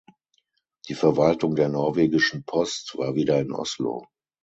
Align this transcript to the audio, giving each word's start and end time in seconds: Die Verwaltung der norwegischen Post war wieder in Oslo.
Die 0.89 0.95
Verwaltung 0.95 1.53
der 1.55 1.69
norwegischen 1.69 2.43
Post 2.43 2.97
war 2.97 3.13
wieder 3.13 3.39
in 3.39 3.51
Oslo. 3.51 4.07